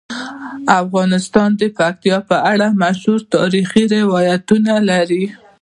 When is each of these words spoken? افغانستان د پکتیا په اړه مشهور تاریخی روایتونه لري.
افغانستان 0.81 1.49
د 1.59 1.61
پکتیا 1.77 2.17
په 2.29 2.37
اړه 2.51 2.67
مشهور 2.83 3.19
تاریخی 3.35 3.83
روایتونه 3.95 4.73
لري. 4.89 5.23